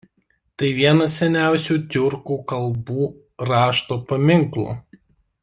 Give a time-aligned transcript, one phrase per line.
[0.61, 3.07] Tai vienas seniausių tiurkų kalbų
[3.53, 4.67] rašto paminklų.